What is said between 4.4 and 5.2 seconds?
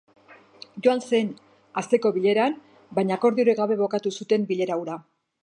bilera hura.